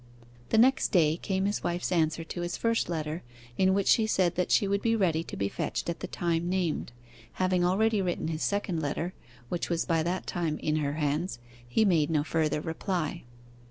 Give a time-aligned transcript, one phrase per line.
[0.49, 3.21] The next day came his wife's answer to his first letter,
[3.55, 6.49] in which she said that she would be ready to be fetched at the time
[6.49, 6.91] named.
[7.33, 9.13] Having already written his second letter,
[9.49, 11.37] which was by that time in her hands,
[11.67, 13.25] he made no further reply.